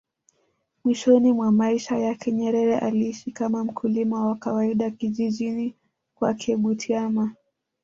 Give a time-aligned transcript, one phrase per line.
[0.83, 5.75] Mwishoni mwa maisha yake Nyerere aliishi kama mkulima wa kawaida kijijini
[6.15, 7.33] kwake Butiama